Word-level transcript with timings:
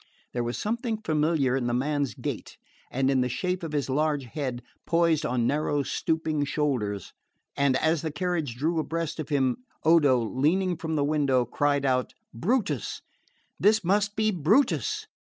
There 0.33 0.43
was 0.43 0.57
something 0.57 0.99
familiar 0.99 1.55
in 1.55 1.67
the 1.67 1.75
man's 1.75 2.15
gait, 2.15 2.57
and 2.89 3.11
in 3.11 3.21
the 3.21 3.29
shape 3.29 3.61
of 3.61 3.71
his 3.73 3.87
large 3.87 4.23
head, 4.25 4.63
poised 4.87 5.27
on 5.27 5.45
narrow 5.45 5.83
stooping 5.83 6.43
shoulders, 6.43 7.13
and 7.55 7.77
as 7.77 8.01
the 8.01 8.09
carriage 8.11 8.55
drew 8.55 8.79
abreast 8.79 9.19
of 9.19 9.29
him, 9.29 9.57
Odo, 9.83 10.17
leaning 10.17 10.75
from 10.75 10.95
the 10.95 11.03
window, 11.03 11.45
cried 11.45 11.85
out, 11.85 12.15
"Brutus 12.33 13.03
this 13.59 13.83
must 13.83 14.15
be 14.15 14.31
Brutus!" 14.31 15.05